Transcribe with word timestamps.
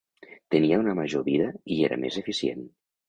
Tenia 0.53 0.79
una 0.83 0.95
major 0.99 1.25
vida 1.27 1.49
i 1.77 1.77
era 1.89 1.99
més 2.05 2.19
eficient. 2.23 2.65